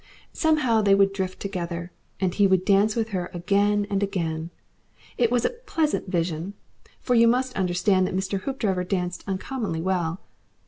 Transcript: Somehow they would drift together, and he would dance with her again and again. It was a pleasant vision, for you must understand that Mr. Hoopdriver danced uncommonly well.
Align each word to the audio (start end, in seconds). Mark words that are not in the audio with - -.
Somehow 0.33 0.81
they 0.81 0.95
would 0.95 1.13
drift 1.13 1.39
together, 1.39 1.91
and 2.19 2.33
he 2.33 2.47
would 2.47 2.65
dance 2.65 2.95
with 2.95 3.09
her 3.09 3.29
again 3.35 3.85
and 3.87 4.01
again. 4.01 4.49
It 5.15 5.29
was 5.29 5.45
a 5.45 5.51
pleasant 5.51 6.07
vision, 6.09 6.55
for 6.99 7.13
you 7.13 7.27
must 7.27 7.55
understand 7.55 8.07
that 8.07 8.15
Mr. 8.15 8.41
Hoopdriver 8.41 8.83
danced 8.83 9.23
uncommonly 9.27 9.79
well. 9.79 10.19